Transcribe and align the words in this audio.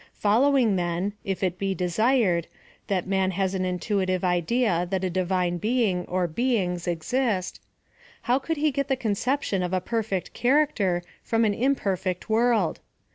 Allowing, 0.23 0.77
then, 0.77 1.13
(if 1.23 1.43
it 1.43 1.59
be 1.59 1.75
desired,) 1.75 2.47
that 2.87 3.05
man 3.05 3.29
has 3.29 3.53
an 3.53 3.65
intuitive 3.65 4.23
idea 4.23 4.87
that 4.89 5.03
a 5.03 5.11
Divine 5.11 5.59
Being, 5.59 6.07
or 6.07 6.25
Beings, 6.27 6.87
exist— 6.87 7.61
how 8.23 8.39
could 8.39 8.57
he 8.57 8.71
get 8.71 8.87
the 8.87 8.97
concep 8.97 9.43
tion 9.43 9.61
of 9.61 9.73
a 9.73 9.79
perfect 9.79 10.33
character 10.33 11.03
from 11.23 11.45
an 11.45 11.53
imperfect 11.53 12.31
world 12.31 12.79